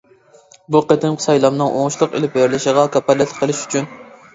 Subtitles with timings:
[0.75, 3.93] بۇ قېتىمقى سايلامنىڭ ئوڭۇشلۇق ئېلىپ بېرىلىشىغا كاپالەتلىك قىلىش ئۈچۈن.